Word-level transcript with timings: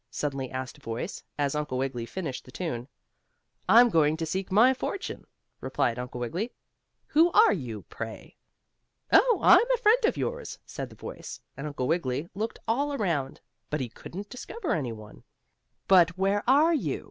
suddenly 0.09 0.49
asked 0.49 0.79
a 0.79 0.81
voice, 0.81 1.21
as 1.37 1.53
Uncle 1.53 1.77
Wiggily 1.77 2.07
finished 2.07 2.43
the 2.43 2.51
tune. 2.51 2.87
"I'm 3.69 3.89
going 3.91 4.17
to 4.17 4.25
seek 4.25 4.51
my 4.51 4.73
fortune," 4.73 5.27
replied 5.59 5.99
Uncle 5.99 6.19
Wiggily. 6.19 6.51
"Who 7.09 7.31
are 7.33 7.53
you, 7.53 7.83
pray?" 7.83 8.35
"Oh, 9.13 9.39
I'm 9.43 9.69
a 9.71 9.77
friend 9.77 10.03
of 10.05 10.17
yours," 10.17 10.57
said 10.65 10.89
the 10.89 10.95
voice, 10.95 11.39
and 11.55 11.67
Uncle 11.67 11.87
Wiggily 11.87 12.29
looked 12.33 12.57
all 12.67 12.93
around, 12.95 13.41
but 13.69 13.79
he 13.79 13.89
couldn't 13.89 14.31
discover 14.31 14.71
any 14.73 14.91
one. 14.91 15.23
"But 15.87 16.17
where 16.17 16.41
are 16.49 16.73
you?" 16.73 16.99